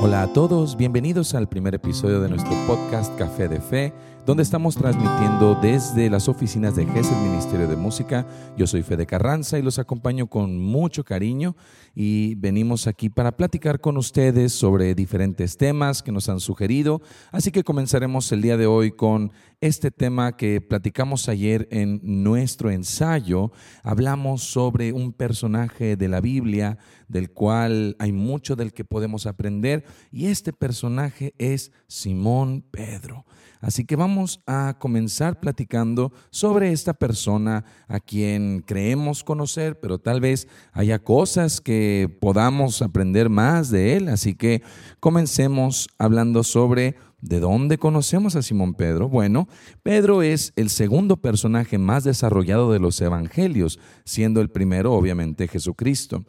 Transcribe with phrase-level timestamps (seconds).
[0.00, 3.92] Hola a todos, bienvenidos al primer episodio de nuestro podcast Café de Fe,
[4.24, 8.24] donde estamos transmitiendo desde las oficinas de GES, el Ministerio de Música.
[8.56, 11.56] Yo soy Fede Carranza y los acompaño con mucho cariño
[11.96, 17.02] y venimos aquí para platicar con ustedes sobre diferentes temas que nos han sugerido.
[17.32, 22.70] Así que comenzaremos el día de hoy con este tema que platicamos ayer en nuestro
[22.70, 23.50] ensayo.
[23.82, 26.78] Hablamos sobre un personaje de la Biblia
[27.08, 33.24] del cual hay mucho del que podemos aprender y este personaje es Simón Pedro.
[33.60, 40.20] Así que vamos a comenzar platicando sobre esta persona a quien creemos conocer, pero tal
[40.20, 44.08] vez haya cosas que podamos aprender más de él.
[44.08, 44.62] Así que
[45.00, 49.08] comencemos hablando sobre ¿De dónde conocemos a Simón Pedro?
[49.08, 49.48] Bueno,
[49.82, 56.24] Pedro es el segundo personaje más desarrollado de los evangelios, siendo el primero obviamente Jesucristo.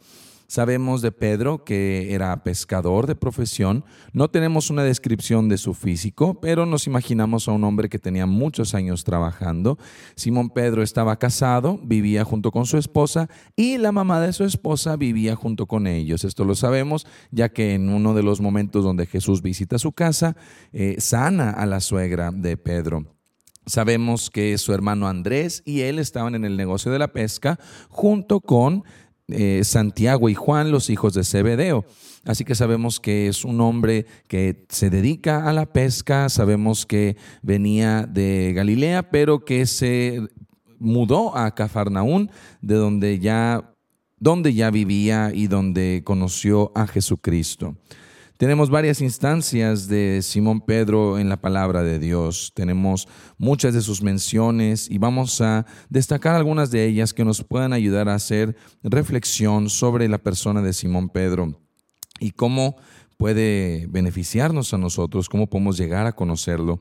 [0.50, 3.84] Sabemos de Pedro que era pescador de profesión.
[4.12, 8.26] No tenemos una descripción de su físico, pero nos imaginamos a un hombre que tenía
[8.26, 9.78] muchos años trabajando.
[10.16, 14.96] Simón Pedro estaba casado, vivía junto con su esposa y la mamá de su esposa
[14.96, 16.24] vivía junto con ellos.
[16.24, 20.36] Esto lo sabemos ya que en uno de los momentos donde Jesús visita su casa,
[20.72, 23.06] eh, sana a la suegra de Pedro.
[23.66, 28.40] Sabemos que su hermano Andrés y él estaban en el negocio de la pesca junto
[28.40, 28.82] con
[29.32, 31.84] eh, Santiago y Juan, los hijos de Zebedeo.
[32.24, 37.16] Así que sabemos que es un hombre que se dedica a la pesca, sabemos que
[37.42, 40.20] venía de Galilea, pero que se
[40.78, 43.74] mudó a Cafarnaún, de donde ya,
[44.18, 47.76] donde ya vivía y donde conoció a Jesucristo.
[48.40, 52.52] Tenemos varias instancias de Simón Pedro en la palabra de Dios.
[52.54, 57.74] Tenemos muchas de sus menciones y vamos a destacar algunas de ellas que nos puedan
[57.74, 61.60] ayudar a hacer reflexión sobre la persona de Simón Pedro
[62.18, 62.76] y cómo
[63.18, 66.80] puede beneficiarnos a nosotros, cómo podemos llegar a conocerlo.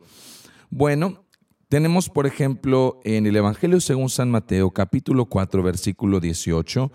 [0.69, 1.25] Bueno,
[1.67, 6.89] tenemos, por ejemplo, en el Evangelio según San Mateo, capítulo 4, versículo 18,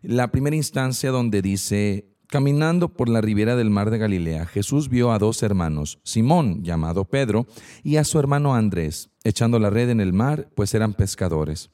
[0.00, 5.12] la primera instancia donde dice, Caminando por la ribera del mar de Galilea, Jesús vio
[5.12, 7.46] a dos hermanos, Simón, llamado Pedro,
[7.84, 11.70] y a su hermano Andrés, echando la red en el mar, pues eran pescadores.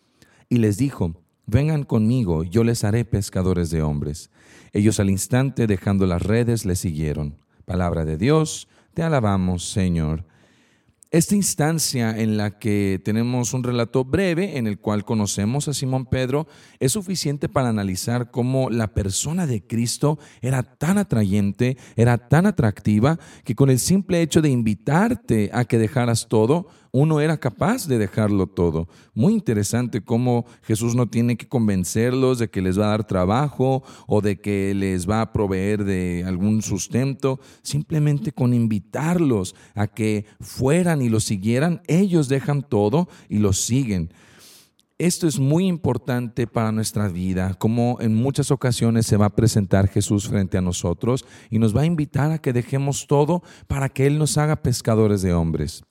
[0.50, 1.14] Y les dijo,
[1.46, 4.30] Vengan conmigo, yo les haré pescadores de hombres.
[4.72, 7.38] Ellos al instante, dejando las redes, le siguieron.
[7.64, 10.24] Palabra de Dios, te alabamos, Señor.
[11.12, 16.06] Esta instancia en la que tenemos un relato breve en el cual conocemos a Simón
[16.06, 16.46] Pedro
[16.80, 23.18] es suficiente para analizar cómo la persona de Cristo era tan atrayente, era tan atractiva,
[23.44, 27.96] que con el simple hecho de invitarte a que dejaras todo, uno era capaz de
[27.96, 28.86] dejarlo todo.
[29.14, 33.82] Muy interesante cómo Jesús no tiene que convencerlos de que les va a dar trabajo
[34.06, 37.40] o de que les va a proveer de algún sustento.
[37.62, 44.12] Simplemente con invitarlos a que fueran y lo siguieran, ellos dejan todo y lo siguen.
[44.98, 49.88] Esto es muy importante para nuestra vida, como en muchas ocasiones se va a presentar
[49.88, 54.06] Jesús frente a nosotros y nos va a invitar a que dejemos todo para que
[54.06, 55.82] Él nos haga pescadores de hombres.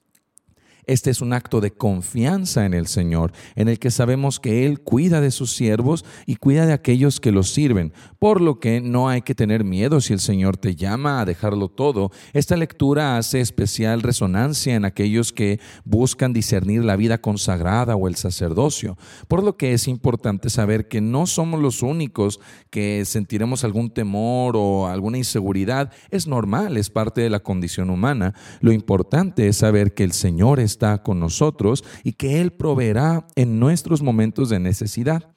[0.86, 4.81] Este es un acto de confianza en el Señor, en el que sabemos que Él
[4.81, 9.09] cuida de sus siervos y cuida de aquellos que los sirven, por lo que no
[9.09, 12.12] hay que tener miedo si el Señor te llama a dejarlo todo.
[12.34, 18.16] Esta lectura hace especial resonancia en aquellos que buscan discernir la vida consagrada o el
[18.16, 18.97] sacerdocio,
[19.28, 22.40] por lo que es importante saber que no somos los únicos
[22.70, 25.91] que sentiremos algún temor o alguna inseguridad.
[26.09, 28.34] Es normal, es parte de la condición humana.
[28.59, 33.28] Lo importante es saber que el Señor es está con nosotros y que Él proveerá
[33.36, 35.32] en nuestros momentos de necesidad.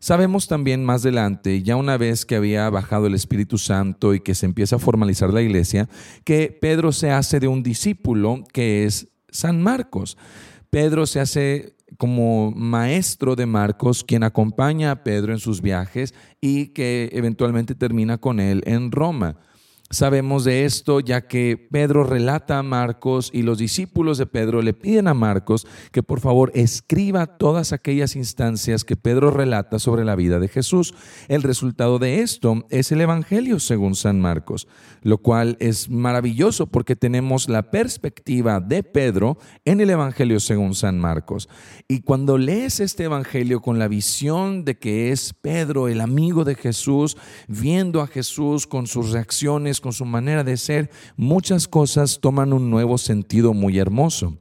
[0.00, 4.36] Sabemos también más adelante, ya una vez que había bajado el Espíritu Santo y que
[4.36, 5.88] se empieza a formalizar la iglesia,
[6.24, 10.16] que Pedro se hace de un discípulo que es San Marcos.
[10.70, 16.66] Pedro se hace como maestro de Marcos, quien acompaña a Pedro en sus viajes y
[16.68, 19.36] que eventualmente termina con él en Roma.
[19.90, 24.74] Sabemos de esto ya que Pedro relata a Marcos y los discípulos de Pedro le
[24.74, 30.14] piden a Marcos que por favor escriba todas aquellas instancias que Pedro relata sobre la
[30.14, 30.92] vida de Jesús.
[31.28, 34.68] El resultado de esto es el Evangelio según San Marcos,
[35.00, 40.98] lo cual es maravilloso porque tenemos la perspectiva de Pedro en el Evangelio según San
[40.98, 41.48] Marcos.
[41.88, 46.56] Y cuando lees este Evangelio con la visión de que es Pedro el amigo de
[46.56, 52.52] Jesús, viendo a Jesús con sus reacciones, con su manera de ser, muchas cosas toman
[52.52, 54.38] un nuevo sentido muy hermoso.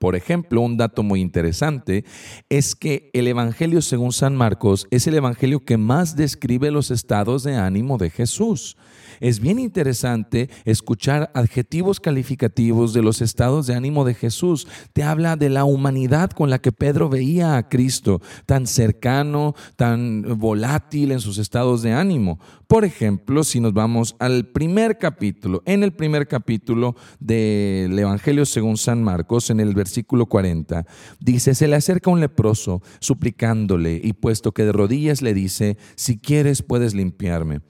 [0.00, 2.04] Por ejemplo, un dato muy interesante
[2.48, 7.44] es que el Evangelio según San Marcos es el Evangelio que más describe los estados
[7.44, 8.76] de ánimo de Jesús.
[9.20, 14.66] Es bien interesante escuchar adjetivos calificativos de los estados de ánimo de Jesús.
[14.92, 20.38] Te habla de la humanidad con la que Pedro veía a Cristo, tan cercano, tan
[20.38, 22.38] volátil en sus estados de ánimo.
[22.66, 28.76] Por ejemplo, si nos vamos al primer capítulo, en el primer capítulo del Evangelio según
[28.76, 30.84] San Marcos, en el versículo 40,
[31.20, 36.18] dice, se le acerca un leproso suplicándole y puesto que de rodillas le dice, si
[36.18, 37.60] quieres puedes limpiarme.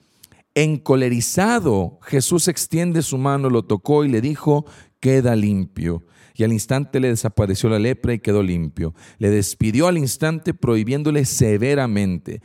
[0.55, 4.65] Encolerizado, Jesús extiende su mano, lo tocó y le dijo,
[4.99, 6.03] queda limpio.
[6.33, 8.95] Y al instante le desapareció la lepra y quedó limpio.
[9.19, 12.41] Le despidió al instante prohibiéndole severamente.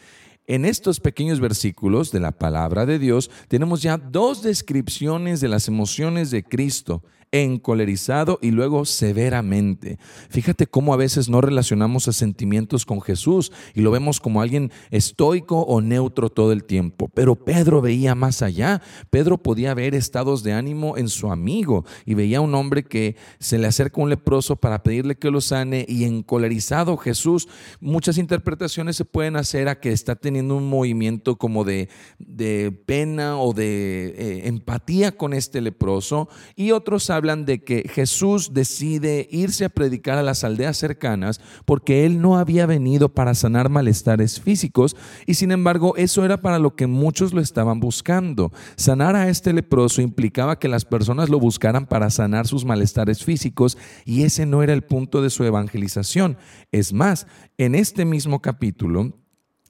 [0.46, 5.68] En estos pequeños versículos de la palabra de Dios tenemos ya dos descripciones de las
[5.68, 7.02] emociones de Cristo
[7.32, 9.98] encolerizado y luego severamente.
[10.28, 14.70] Fíjate cómo a veces no relacionamos a sentimientos con Jesús y lo vemos como alguien
[14.90, 17.10] estoico o neutro todo el tiempo.
[17.14, 18.82] Pero Pedro veía más allá.
[19.10, 23.16] Pedro podía ver estados de ánimo en su amigo y veía a un hombre que
[23.38, 27.48] se le acerca un leproso para pedirle que lo sane y encolerizado Jesús.
[27.80, 31.88] Muchas interpretaciones se pueden hacer a que está teniendo un movimiento como de,
[32.18, 38.52] de pena o de eh, empatía con este leproso y otros hablan de que Jesús
[38.52, 43.68] decide irse a predicar a las aldeas cercanas porque él no había venido para sanar
[43.68, 44.96] malestares físicos
[45.26, 48.52] y sin embargo eso era para lo que muchos lo estaban buscando.
[48.76, 53.78] Sanar a este leproso implicaba que las personas lo buscaran para sanar sus malestares físicos
[54.04, 56.36] y ese no era el punto de su evangelización.
[56.72, 57.26] Es más,
[57.56, 59.12] en este mismo capítulo,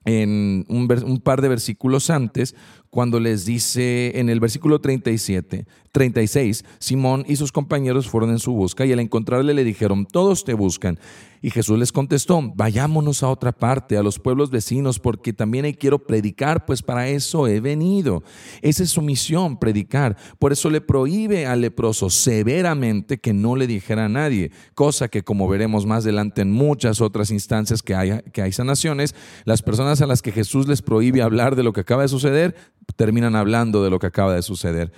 [0.04, 2.54] en un, par de versículos antes,
[2.92, 8.52] cuando les dice en el versículo 37, 36, Simón y sus compañeros fueron en su
[8.52, 10.98] busca y al encontrarle le dijeron, todos te buscan.
[11.40, 16.06] Y Jesús les contestó, vayámonos a otra parte, a los pueblos vecinos, porque también quiero
[16.06, 18.22] predicar, pues para eso he venido.
[18.60, 20.16] Esa es su misión, predicar.
[20.38, 25.24] Por eso le prohíbe al leproso severamente que no le dijera a nadie, cosa que
[25.24, 30.00] como veremos más adelante en muchas otras instancias que hay, que hay sanaciones, las personas
[30.00, 32.54] a las que Jesús les prohíbe hablar de lo que acaba de suceder,
[32.96, 34.92] terminan hablando de lo que acaba de suceder.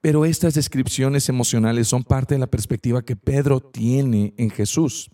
[0.00, 5.10] Pero estas descripciones emocionales son parte de la perspectiva que Pedro tiene en Jesús.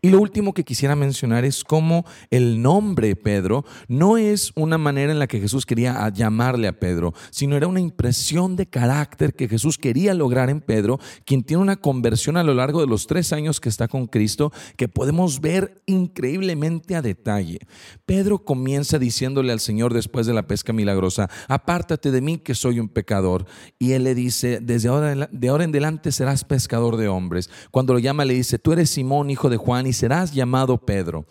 [0.00, 5.12] Y lo último que quisiera mencionar es cómo el nombre Pedro no es una manera
[5.12, 9.48] en la que Jesús quería llamarle a Pedro, sino era una impresión de carácter que
[9.48, 13.32] Jesús quería lograr en Pedro, quien tiene una conversión a lo largo de los tres
[13.32, 17.58] años que está con Cristo, que podemos ver increíblemente a detalle.
[18.06, 22.80] Pedro comienza diciéndole al Señor después de la pesca milagrosa, apártate de mí que soy
[22.80, 23.46] un pecador.
[23.78, 27.50] Y él le dice, desde ahora, de ahora en adelante serás pescador de hombres.
[27.70, 31.26] Cuando lo llama le dice, tú eres Simón, hijo de Juan, y serás llamado Pedro.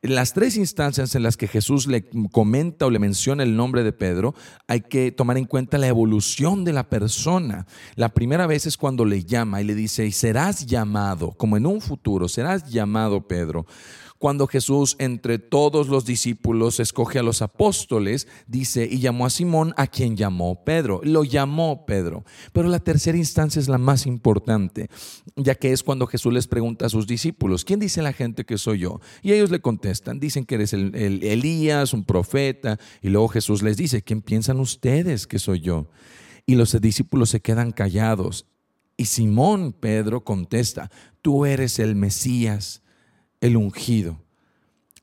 [0.00, 3.92] Las tres instancias en las que Jesús le comenta o le menciona el nombre de
[3.92, 4.32] Pedro,
[4.68, 7.66] hay que tomar en cuenta la evolución de la persona.
[7.96, 11.66] La primera vez es cuando le llama y le dice, y serás llamado, como en
[11.66, 13.66] un futuro, serás llamado Pedro.
[14.18, 19.74] Cuando Jesús entre todos los discípulos escoge a los apóstoles, dice, y llamó a Simón
[19.76, 21.00] a quien llamó Pedro.
[21.04, 22.24] Lo llamó Pedro.
[22.52, 24.90] Pero la tercera instancia es la más importante,
[25.36, 28.58] ya que es cuando Jesús les pregunta a sus discípulos, ¿quién dice la gente que
[28.58, 29.00] soy yo?
[29.22, 32.76] Y ellos le contestan, dicen que eres el, Elías, un profeta.
[33.00, 35.90] Y luego Jesús les dice, ¿quién piensan ustedes que soy yo?
[36.44, 38.46] Y los discípulos se quedan callados.
[38.96, 40.90] Y Simón Pedro contesta,
[41.22, 42.82] tú eres el Mesías
[43.40, 44.18] el ungido.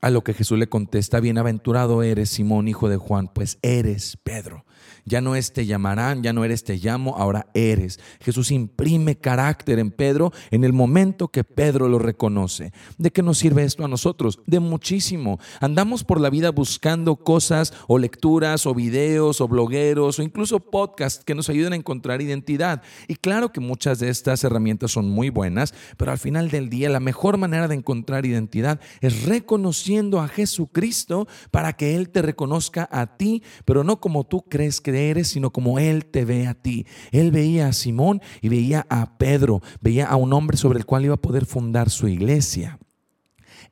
[0.06, 4.64] A lo que Jesús le contesta, bienaventurado eres Simón, hijo de Juan, pues eres Pedro.
[5.04, 8.00] Ya no es te llamarán, ya no eres te llamo, ahora eres.
[8.20, 12.72] Jesús imprime carácter en Pedro en el momento que Pedro lo reconoce.
[12.98, 14.40] ¿De qué nos sirve esto a nosotros?
[14.46, 15.38] De muchísimo.
[15.60, 21.24] Andamos por la vida buscando cosas o lecturas o videos o blogueros o incluso podcasts
[21.24, 22.82] que nos ayuden a encontrar identidad.
[23.06, 26.90] Y claro que muchas de estas herramientas son muy buenas, pero al final del día
[26.90, 32.88] la mejor manera de encontrar identidad es reconociendo a Jesucristo para que Él te reconozca
[32.90, 36.54] a ti, pero no como tú crees que eres, sino como Él te ve a
[36.54, 36.86] ti.
[37.12, 41.04] Él veía a Simón y veía a Pedro, veía a un hombre sobre el cual
[41.04, 42.78] iba a poder fundar su iglesia.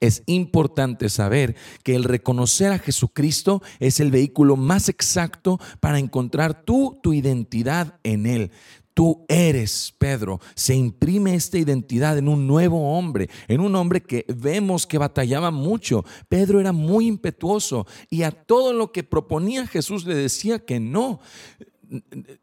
[0.00, 6.64] Es importante saber que el reconocer a Jesucristo es el vehículo más exacto para encontrar
[6.64, 8.50] tú tu identidad en Él.
[8.94, 10.40] Tú eres Pedro.
[10.54, 15.50] Se imprime esta identidad en un nuevo hombre, en un hombre que vemos que batallaba
[15.50, 16.04] mucho.
[16.28, 21.20] Pedro era muy impetuoso y a todo lo que proponía Jesús le decía que no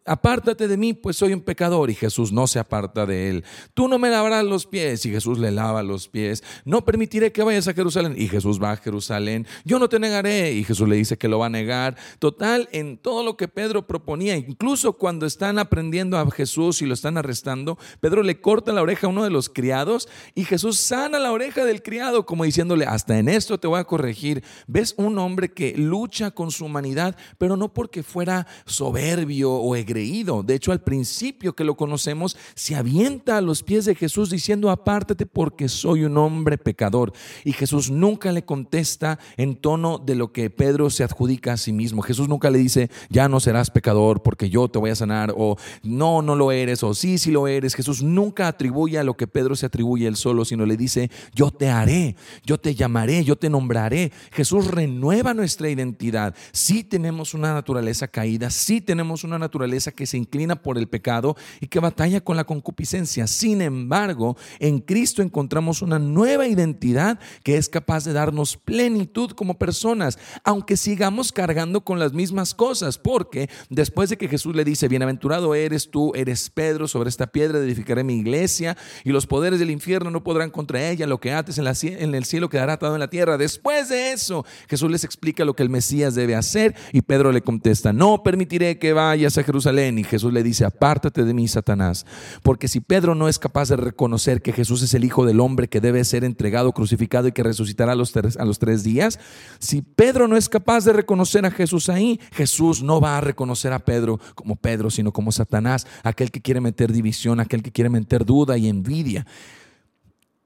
[0.05, 1.89] apártate de mí, pues soy un pecador.
[1.89, 3.43] Y Jesús no se aparta de él.
[3.73, 5.05] Tú no me lavarás los pies.
[5.05, 6.43] Y Jesús le lava los pies.
[6.65, 8.15] No permitiré que vayas a Jerusalén.
[8.17, 9.47] Y Jesús va a Jerusalén.
[9.65, 10.53] Yo no te negaré.
[10.53, 11.97] Y Jesús le dice que lo va a negar.
[12.19, 16.93] Total, en todo lo que Pedro proponía, incluso cuando están aprendiendo a Jesús y lo
[16.93, 21.19] están arrestando, Pedro le corta la oreja a uno de los criados y Jesús sana
[21.19, 24.43] la oreja del criado, como diciéndole, hasta en esto te voy a corregir.
[24.67, 30.43] ¿Ves un hombre que lucha con su humanidad, pero no porque fuera soberbio o egreído?
[30.43, 34.69] De hecho, al principio que lo conocemos, se avienta a los pies de Jesús diciendo,
[34.69, 37.13] apártate porque soy un hombre pecador.
[37.43, 41.71] Y Jesús nunca le contesta en tono de lo que Pedro se adjudica a sí
[41.71, 42.01] mismo.
[42.01, 45.57] Jesús nunca le dice, ya no serás pecador porque yo te voy a sanar, o
[45.83, 47.75] no, no lo eres, o sí, sí lo eres.
[47.75, 51.51] Jesús nunca atribuye a lo que Pedro se atribuye él solo, sino le dice, yo
[51.51, 54.11] te haré, yo te llamaré, yo te nombraré.
[54.31, 56.35] Jesús renueva nuestra identidad.
[56.51, 61.35] Sí tenemos una naturaleza caída, sí tenemos una naturaleza que se inclina por el pecado
[61.59, 63.27] y que batalla con la concupiscencia.
[63.27, 69.57] Sin embargo, en Cristo encontramos una nueva identidad que es capaz de darnos plenitud como
[69.57, 74.87] personas, aunque sigamos cargando con las mismas cosas, porque después de que Jesús le dice,
[74.87, 79.71] bienaventurado eres tú, eres Pedro, sobre esta piedra edificaré mi iglesia y los poderes del
[79.71, 82.99] infierno no podrán contra ella, lo que ates en, en el cielo quedará atado en
[82.99, 83.37] la tierra.
[83.37, 87.41] Después de eso, Jesús les explica lo que el Mesías debe hacer y Pedro le
[87.41, 89.99] contesta, no permitiré que vayas a Jerusalén.
[89.99, 92.05] Y Jesús le dice, apártate de mí, Satanás,
[92.43, 95.67] porque si Pedro no es capaz de reconocer que Jesús es el Hijo del Hombre
[95.67, 99.19] que debe ser entregado, crucificado y que resucitará a los, a los tres días,
[99.59, 103.73] si Pedro no es capaz de reconocer a Jesús ahí, Jesús no va a reconocer
[103.73, 107.89] a Pedro como Pedro, sino como Satanás, aquel que quiere meter división, aquel que quiere
[107.89, 109.25] meter duda y envidia.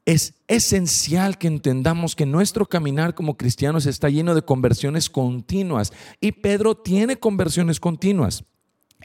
[0.06, 6.32] Es esencial que entendamos que nuestro caminar como cristianos está lleno de conversiones continuas y
[6.32, 8.44] Pedro tiene conversiones continuas.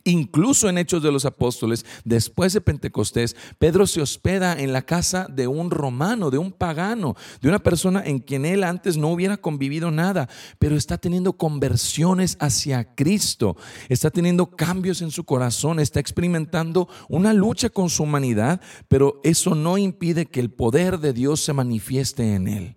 [0.05, 5.27] Incluso en Hechos de los Apóstoles, después de Pentecostés, Pedro se hospeda en la casa
[5.31, 9.37] de un romano, de un pagano, de una persona en quien él antes no hubiera
[9.37, 10.29] convivido nada,
[10.59, 13.59] pero está teniendo conversiones hacia Cristo,
[13.91, 19.55] está teniendo cambios en su corazón, está experimentando una lucha con su humanidad, pero eso
[19.55, 22.77] no impide que el poder de Dios se manifieste en él.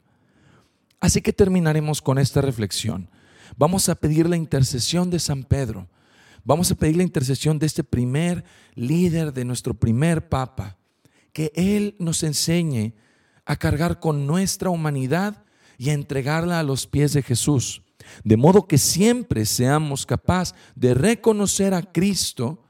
[0.99, 3.09] Así que terminaremos con esta reflexión.
[3.55, 5.87] Vamos a pedir la intercesión de San Pedro
[6.43, 8.43] Vamos a pedir la intercesión de este primer
[8.75, 10.77] líder, de nuestro primer papa,
[11.31, 12.93] que Él nos enseñe
[13.45, 15.43] a cargar con nuestra humanidad
[15.77, 17.81] y a entregarla a los pies de Jesús,
[18.23, 22.63] de modo que siempre seamos capaces de reconocer a Cristo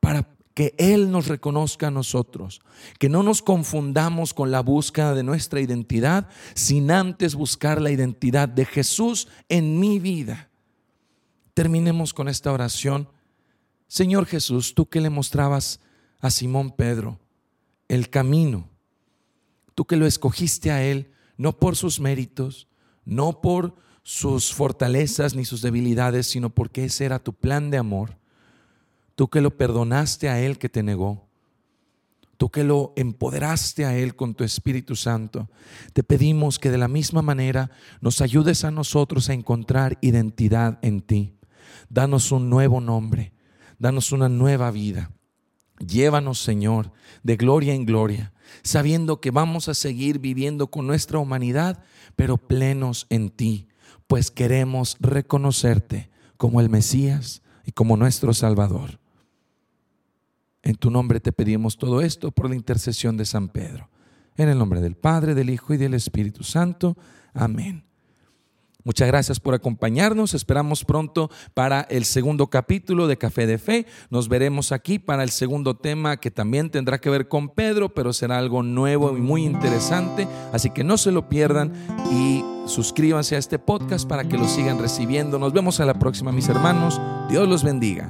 [0.00, 2.62] para que Él nos reconozca a nosotros,
[2.98, 8.48] que no nos confundamos con la búsqueda de nuestra identidad, sin antes buscar la identidad
[8.48, 10.50] de Jesús en mi vida.
[11.54, 13.08] Terminemos con esta oración.
[13.86, 15.80] Señor Jesús, tú que le mostrabas
[16.20, 17.20] a Simón Pedro
[17.88, 18.68] el camino,
[19.74, 22.66] tú que lo escogiste a él, no por sus méritos,
[23.04, 28.18] no por sus fortalezas ni sus debilidades, sino porque ese era tu plan de amor.
[29.14, 31.24] Tú que lo perdonaste a él que te negó.
[32.36, 35.48] Tú que lo empoderaste a Él con tu Espíritu Santo,
[35.92, 37.70] te pedimos que de la misma manera
[38.00, 41.34] nos ayudes a nosotros a encontrar identidad en ti.
[41.94, 43.32] Danos un nuevo nombre,
[43.78, 45.12] danos una nueva vida.
[45.78, 46.90] Llévanos, Señor,
[47.22, 48.32] de gloria en gloria,
[48.64, 51.84] sabiendo que vamos a seguir viviendo con nuestra humanidad,
[52.16, 53.68] pero plenos en ti,
[54.08, 58.98] pues queremos reconocerte como el Mesías y como nuestro Salvador.
[60.64, 63.88] En tu nombre te pedimos todo esto por la intercesión de San Pedro.
[64.36, 66.96] En el nombre del Padre, del Hijo y del Espíritu Santo.
[67.34, 67.84] Amén.
[68.84, 70.34] Muchas gracias por acompañarnos.
[70.34, 73.86] Esperamos pronto para el segundo capítulo de Café de Fe.
[74.10, 78.12] Nos veremos aquí para el segundo tema que también tendrá que ver con Pedro, pero
[78.12, 80.28] será algo nuevo y muy interesante.
[80.52, 81.72] Así que no se lo pierdan
[82.12, 85.38] y suscríbanse a este podcast para que lo sigan recibiendo.
[85.38, 87.00] Nos vemos a la próxima, mis hermanos.
[87.30, 88.08] Dios los bendiga.